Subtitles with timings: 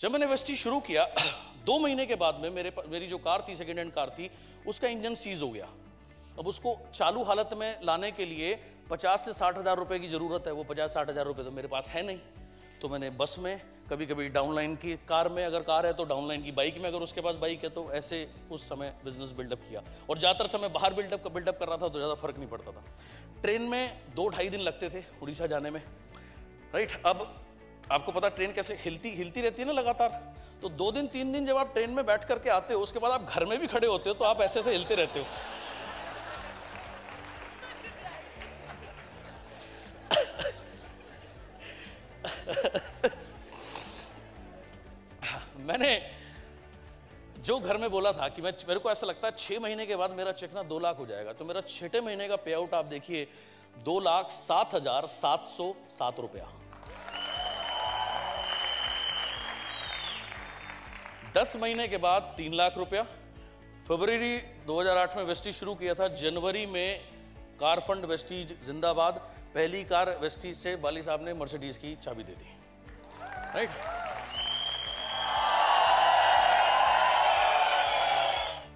[0.00, 1.04] जब मैंने वेस्टी शुरू किया,
[1.66, 4.30] दो महीने के बाद में मेरे मेरी जो कार थी सेकेंड हैंड कार थी,
[4.66, 5.66] उसका इंजन सीज हो गया।
[6.38, 8.54] अब उसको चालू हालत में लाने के लिए
[8.90, 11.68] पचास से साठ हज़ार रुपए की ज़रूरत है, वो पचास साठ हज़ार रुपए तो मेरे
[11.68, 12.18] पास है नहीं।
[12.80, 13.60] तो मैंने बस में
[13.90, 16.98] कभी कभी डाउनलाइन की कार में अगर कार है तो डाउनलाइन की बाइक में अगर
[17.00, 20.94] उसके पास बाइक है तो ऐसे उस समय बिज़नेस बिल्डअप किया। और ज़्यादातर समय बाहर
[20.94, 22.84] बिल्डअप बिल्डअप कर रहा था तो ज़्यादा फ़र्क नहीं पड़ता था।
[23.42, 25.80] ट्रेन में दो ढाई दिन लगते थे उड़ीसा जाने में।
[26.74, 27.28] राइट अब
[27.90, 30.10] आपको पता ट्रेन कैसे हिलती हिलती रहती है ना लगातार?
[30.62, 33.12] तो दो दिन, तीन दिन जब आप ट्रेन में बैठ करके आते हो, उसके बाद
[33.12, 35.26] आप घर में भी खड़े होते हो तो आप ऐसे ऐसे हिलते रहते हो।
[45.62, 46.00] मैंने
[47.40, 49.96] जो घर में बोला था कि मैं मेरे को ऐसा लगता है छह महीने के
[49.96, 52.74] बाद मेरा चेक ना दो लाख हो जाएगा। तो मेरा छठे महीने का पे आउट
[52.74, 53.26] आप देखिए,
[53.76, 56.48] दो लाख सात हज़ार सात सौ सात रुपया।
[61.36, 63.02] दस महीने के बाद तीन लाख रुपया।
[63.88, 67.00] फरवरी 2008 में वेस्टीज शुरू किया था। जनवरी में
[67.60, 69.14] कार फंड वेस्टीज जिंदाबाद।
[69.54, 72.50] पहली कार वेस्टीज से बाली साहब ने मर्सिडीज की चाबी दे दी।
[73.54, 73.70] राइट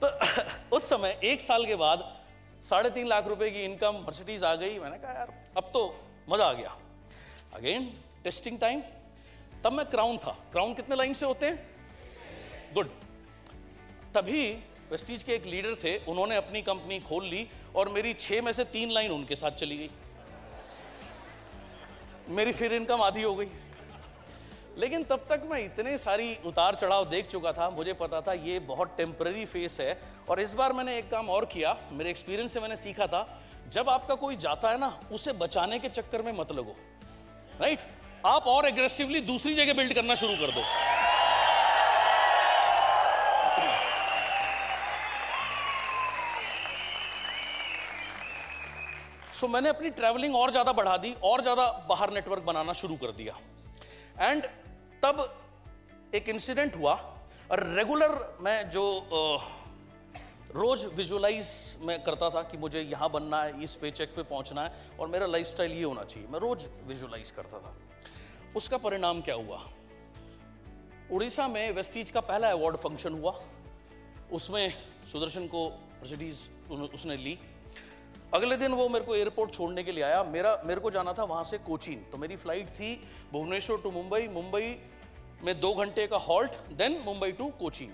[0.00, 2.08] तो उस समय, एक साल के बाद
[2.62, 6.44] साढ़े तीन लाख रुपए की इनकम मर्सिडीज आ गई। मैंने कहा, यार, अब तो मज़ा
[6.44, 6.76] आ गया।
[7.54, 7.94] अगेन
[8.24, 8.82] टेस्टिंग टाइम
[9.64, 11.75] तब मैं क्राउन था। क्राउन कितने लाइन से होते हैं?
[12.76, 12.88] गुड
[14.14, 14.40] तभी
[14.90, 17.46] वेस्टीज के एक लीडर थे, उन्होंने अपनी कंपनी खोल ली
[17.76, 19.90] और मेरी छह में से तीन लाइन उनके साथ चली गई।
[22.28, 23.46] मेरी फिर इनकम आधी हो गई।
[24.78, 28.58] लेकिन तब तक मैं इतने सारी उतार चढ़ाव देख चुका था, मुझे पता था ये
[28.58, 32.60] बहुत टेम्पररी फेस है और इस बार मैंने एक काम और किया, मेरे एक्सपीरियंस से
[32.60, 33.22] मैंने सीखा था,
[33.68, 36.76] जब आपका कोई जाता है ना, उसे बचाने के चक्कर में मत लगो।
[37.60, 37.78] राइट
[38.26, 40.95] आप और एग्रेसिवली दूसरी जगह बिल्ड करना शुरू कर दो।
[49.36, 52.94] सो so, मैंने अपनी ट्रैवलिंग और ज़्यादा बढ़ा दी और ज़्यादा बाहर नेटवर्क बनाना शुरू
[52.96, 53.34] कर दिया।
[54.20, 54.44] एंड
[55.02, 55.18] तब
[56.14, 56.94] एक इंसिडेंट हुआ।
[57.50, 58.84] और रेगुलर मैं जो
[60.54, 61.50] रोज विजुअलाइज
[61.82, 65.08] मैं करता था कि मुझे यहाँ बनना है इस पे चेक पे पहुँचना है और
[65.08, 67.74] मेरा लाइफस्टाइल ये होना चाहिए। मैं रोज विजुअलाइज करता था।
[68.56, 69.60] उसका परिणाम क्या हुआ?
[71.12, 73.34] उड़ीसा में वेस्टीज का पहला अवार्ड फ़ंक्शन हुआ।
[74.32, 74.72] उसमें
[75.12, 75.66] सुदर्शन को
[76.00, 76.42] मर्सिडीज
[76.94, 77.38] उसने ली।
[78.34, 81.24] अगले दिन वो मेरे को एयरपोर्ट छोड़ने के लिए आया। मेरा, मेरे को जाना था
[81.24, 82.94] वहाँ से कोचीन। तो मेरी फ़्लाइट थी
[83.32, 84.76] भुवनेश्वर टू मुंबई मुंबई
[85.44, 87.92] में दो घंटे का halt then Mumbai to Cochin.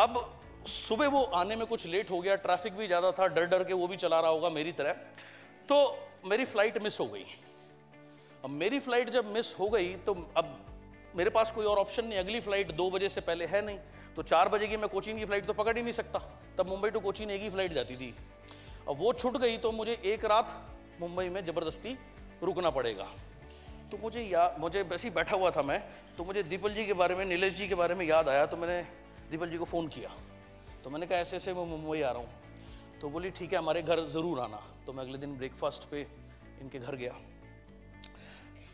[0.00, 0.24] अब
[0.68, 3.72] सुबह वो आने में कुछ लेट हो गया, ट्रैफ़िक भी ज़्यादा था डर डर के
[3.74, 4.92] वो भी चला रहा होगा मेरी तरह।
[5.68, 7.24] तो मेरी फ़्लाइट मिस हो गई।
[8.44, 10.58] अब मेरी फ़्लाइट जब मिस हो गई तो अब
[11.16, 13.78] मेरे पास कोई और ऑप्शन नहीं। अगली फ़्लाइट दो बजे से पहले है नहीं।
[14.16, 16.18] तो चार बजे की मैं कोचिन की फ़्लाइट तो पकड़ ही नहीं सकता।
[16.58, 18.14] तब मुंबई टू कोचिन एक ही फ़्लाइट जाती थी।
[18.88, 20.52] अब वो छूट गई तो मुझे एक रात
[21.00, 21.96] मुंबई में ज़बरदस्ती
[22.42, 23.06] रुकना पड़ेगा।
[23.90, 25.80] तो मुझे या, मुझे वैसे ही बैठा हुआ था मैं
[26.16, 28.56] तो मुझे दीपल जी के बारे में, नीलेश जी के बारे में याद आया तो
[28.56, 28.80] मैंने
[29.30, 30.10] दीपल जी को फ़ोन किया।
[30.84, 33.82] तो मैंने कहा ऐसे ऐसे मैं मुंबई आ रहा हूँ। तो बोली, ठीक है, हमारे
[33.82, 36.06] घर ज़रूर आना। तो मैं अगले दिन ब्रेकफास्ट पे
[36.60, 37.14] इनके घर गया।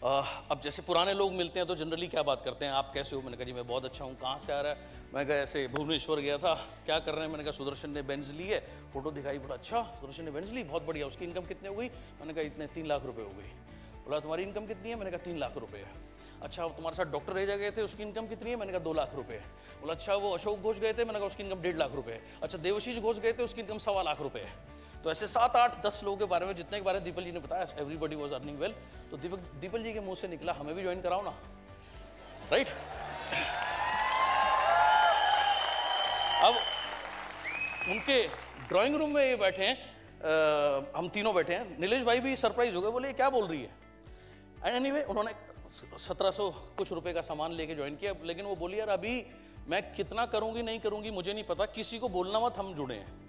[0.05, 2.73] अब जैसे पुराने लोग मिलते हैं तो जनरली क्या बात करते हैं?
[2.73, 3.23] आप कैसे हो?
[3.23, 4.79] मैंने कहा, जी, मैं बहुत अच्छा हूँ। कहाँ से आ रहा है?
[5.15, 6.55] मैं कहा, ऐसे भुवनेश्वर गया था।
[6.85, 7.31] क्या कर रहे हैं?
[7.31, 8.61] मैंने कहा, सुदर्शन ने बेंज ली है।
[8.93, 10.63] फ़ोटो दिखाई बड़ा अच्छा सुदर्शन ने बेंज ली?
[10.65, 11.89] बहुत बढ़िया। उसकी इनकम कितनी हो गई?
[11.89, 13.49] मैंने कहा, इतने, तीन लाख रुपये हो गई।
[14.05, 14.97] बोला, तुम्हारी इनकम कितनी है?
[14.97, 15.93] मैंने कहा, तीन लाख रुपये है
[16.43, 18.57] अच्छा तुम्हारे साथ डॉक्टर रह गए थे, उसकी इनकम कितनी है?
[18.57, 19.39] मैंने कहा, दो लाख रुपये
[19.81, 21.05] बोला अच्छा वो अशोक घोष गए थे?
[21.05, 24.03] मैंने कहा, उसकी इनकम डेढ़ लाख रुपये अच्छा देवशीष घोष गए थे, उसकी इनकम सवा
[24.03, 24.74] लाख रुपये है।
[25.05, 27.33] तो ऐसे सात आठ दस लोगों के बारे में जितने के बारे में दीपल जी
[27.33, 28.75] ने बताया एवरीबडी वॉज़ अर्निंग वेल
[29.11, 31.31] तो दीपक दीपल जी के मुँह से निकला हमें भी ज्वाइन कराओ ना.
[32.53, 32.69] राइट
[36.43, 36.55] अब
[37.93, 38.17] उनके
[38.69, 42.75] ड्राइंग रूम में ये बैठे हैं आ, हम तीनों बैठे हैं। नीलेश भाई भी सरप्राइज़
[42.75, 43.71] हो गए बोले क्या बोल रही है?
[44.65, 45.33] एंड anyway, उन्होंने
[45.99, 49.15] सत्रह सौ कुछ रुपए का सामान लेके ज्वाइन किया लेकिन वो बोली यार अभी
[49.69, 53.24] मैं कितना करूँगी नहीं करूँगी मुझे नहीं पता किसी को बोलना मत हम जुड़े हैं।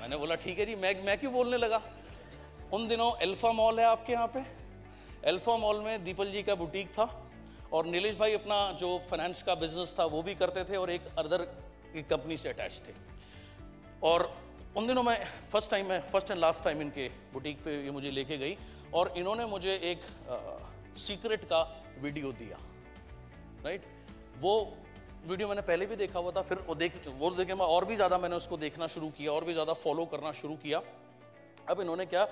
[0.00, 1.82] मैंने बोला, ठीक है जी, मैं मैं क्यों बोलने लगा?
[2.72, 4.44] उन दिनों एल्फा मॉल है आपके यहाँ पे।
[5.28, 7.10] एल्फा मॉल में दीपल जी का बुटीक था
[7.72, 11.06] और नीलेश भाई अपना जो फाइनेंस का बिज़नेस था, वो भी करते थे और एक
[11.18, 11.44] अदर
[12.04, 12.94] कंपनी से अटैच थे।
[14.02, 14.30] और
[14.76, 15.18] उन दिनों मैं
[15.52, 18.56] फ़र्स्ट टाइम मैं फ़र्स्ट एंड लास्ट टाइम इनके बुटीक पे ये मुझे लेके गई
[18.94, 20.00] और इन्होंने मुझे एक
[20.98, 21.62] सीक्रेट का
[22.00, 22.58] वीडियो दिया
[23.64, 23.82] राइट
[24.40, 24.52] वो
[25.24, 27.96] वीडियो मैंने पहले भी देखा हुआ था, फिर वो देख, वो देखे मैं और भी
[27.96, 30.80] ज़्यादा मैंने उसको देखना शुरू किया, और भी ज़्यादा फॉलो करना शुरू किया।
[31.68, 32.26] अब इन्होंने क्या,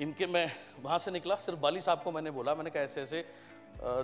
[0.00, 0.50] इनके मैं
[0.82, 3.24] वहाँ से निकला, सिर्फ़ बाली साहब को मैंने बोला, मैंने कहा ऐसे ऐसे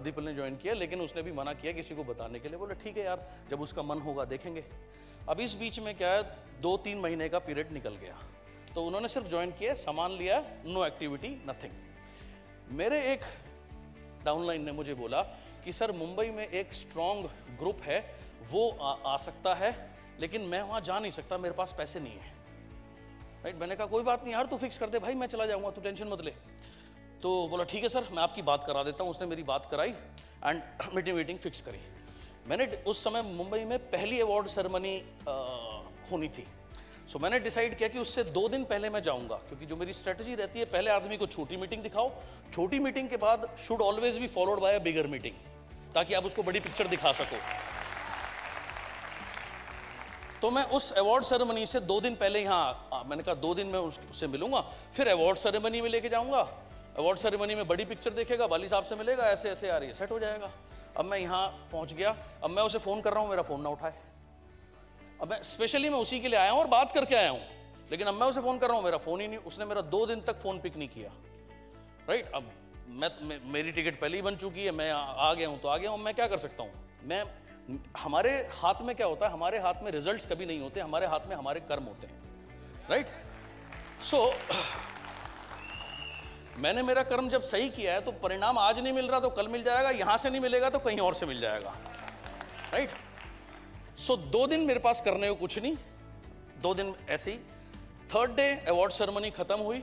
[0.04, 2.74] दीपल ने ज्वाइन किया, लेकिन उसने भी मना किया किसी को बताने के लिए। बोले,
[2.76, 4.64] ठीक है यार, जब उसका मन होगा देखेंगे।
[5.28, 6.22] अब इस बीच में क्या है
[6.60, 8.16] दो तीन महीने का पीरियड निकल गया।
[8.74, 13.20] तो उन्होंने सिर्फ़ ज्वाइन किया, सामान लिया नो एक्टिविटी नथिंग मेरे एक
[14.24, 15.22] डाउनलाइन ने मुझे बोला
[15.64, 17.28] कि सर मुंबई में एक स्ट्रॉन्ग
[17.58, 17.98] ग्रुप है
[18.50, 19.70] वो आ, आ सकता है
[20.20, 22.36] लेकिन मैं वहाँ जा नहीं सकता मेरे पास पैसे नहीं है।
[23.44, 25.70] राइट मैंने कहा कोई बात नहीं यार तू फिक्स कर दे भाई मैं चला जाऊँगा
[25.70, 26.30] तू टेंशन मत ले।
[27.22, 29.90] तो बोला ठीक है सर मैं आपकी बात करा देता हूँ उसने मेरी बात कराई
[30.44, 30.62] एंड
[30.94, 31.78] मीटिंग वीटिंग फिक्स करी।
[32.48, 34.96] मैंने उस समय मुंबई में पहली अवार्ड सेरेमनी
[36.10, 36.46] होनी थी।
[37.08, 39.92] सो so, मैंने डिसाइड किया कि उससे दो दिन पहले मैं जाऊँगा क्योंकि जो मेरी
[39.92, 42.10] स्ट्रेटजी रहती है पहले आदमी को छोटी मीटिंग दिखाओ।
[42.54, 45.34] छोटी मीटिंग के बाद should always be followed by a bigger meeting
[45.94, 47.36] ताकि आप उसको बड़ी पिक्चर दिखा सको।
[50.42, 53.78] तो मैं उस अवार्ड सेरेमनी से दो दिन पहले यहाँ मैंने कहा दो दिन में
[53.78, 54.60] उससे मिलूँगा
[54.96, 56.40] फिर अवार्ड सेरेमनी में लेके जाऊँगा।
[56.98, 59.94] अवार्ड सेरेमनी में बड़ी पिक्चर देखेगा बाली साहब से मिलेगा ऐसे ऐसे आ रही है
[59.94, 60.50] सेट हो जाएगा।
[60.96, 62.14] अब मैं यहाँ पहुँच गया
[62.44, 63.94] अब मैं उसे फ़ोन कर रहा हूँ मेरा फ़ोन ना उठाए।
[65.20, 67.40] अब मैं स्पेशली मैं उसी के लिए आया हूँ और बात करके आया हूँ।
[67.90, 70.04] लेकिन अब मैं उसे फ़ोन कर रहा हूँ, मेरा फ़ोन ही नहीं, उसने मेरा दो
[70.06, 71.10] दिन तक फ़ोन पिक नहीं किया।
[72.08, 72.50] राइट अब
[72.90, 75.90] मैं मेरी टिकट पहले ही बन चुकी है, मैं आ गया हूँ तो आ गया
[75.90, 76.70] हूँ, मैं क्या कर सकता हूँ?
[77.04, 77.22] मैं,
[77.98, 81.26] हमारे हाथ में क्या होता है, हमारे हाथ में रिजल्ट्स कभी नहीं होते, हमारे हाथ
[81.28, 83.06] में हमारे कर्म होते हैं। राइट
[84.02, 84.24] सो
[86.58, 89.48] मैंने मेरा कर्म जब सही किया है तो परिणाम आज नहीं मिल रहा तो कल
[89.48, 91.74] मिल जाएगा, यहाँ से नहीं मिलेगा तो कहीं और से मिल जाएगा।
[92.72, 92.90] राइट
[94.08, 95.76] सो so, दो दिन मेरे पास करने को कुछ नहीं।
[96.62, 97.38] दो दिन ऐसे ही।
[98.14, 99.78] थर्ड डे अवार्ड सेरेमनी खत्म हुई।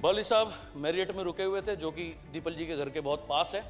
[0.00, 3.26] बॉली साहब मैरियट में रुके हुए थे जो कि दीपल जी के घर के बहुत
[3.28, 3.62] पास है।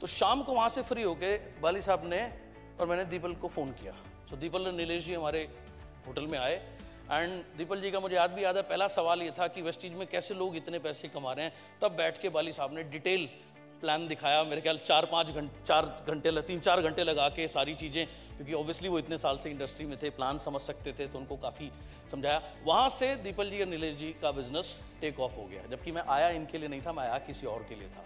[0.00, 2.38] तो शाम को वहाँ से फ्री होके बाली साहब ने
[2.80, 5.48] और मैंने दीपल को फ़ोन किया। सो so, दीपल और नीलेश जी हमारे
[6.06, 6.56] होटल में आए।
[7.12, 9.92] एंड दीपल जी का मुझे याद भी याद है पहला सवाल ये था कि वेस्टीज
[9.92, 11.52] में कैसे लोग इतने पैसे कमा रहे हैं?
[11.82, 13.28] तब बैठ के बाली साहब ने डिटेल
[13.84, 17.74] प्लान दिखाया, मेरे ख्याल चार पाँच घंटे चार घंटे तीन चार घंटे लगा के सारी
[17.76, 21.18] चीज़ें, क्योंकि ऑब्वियसली वो इतने साल से इंडस्ट्री में थे प्लान समझ सकते थे तो
[21.18, 21.70] उनको काफ़ी
[22.10, 25.92] समझाया। वहाँ से दीपल जी और नीलेश जी का बिज़नेस टेक ऑफ़ हो गया, जबकि
[25.92, 28.04] मैं आया इनके लिए नहीं था, मैं आया किसी और के लिए था।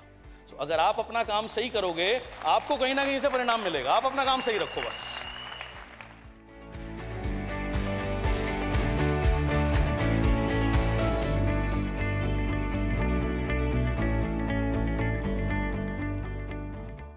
[0.50, 2.10] तो अगर आप अपना काम सही करोगे,
[2.46, 5.02] आपको कहीं ना कहीं से परिणाम मिलेगा, आप अपना काम सही रखो बस।